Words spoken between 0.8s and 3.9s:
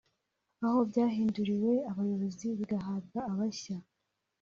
byahinduriwe abayobozi bigahabwa abashya